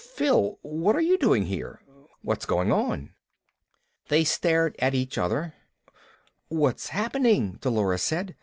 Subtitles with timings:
[0.15, 0.57] "Phil!
[0.63, 1.83] What are you doing here?
[2.23, 3.13] What's going on?"
[4.07, 5.53] They stared at each other.
[6.49, 8.35] "What's happening?" Dolores said.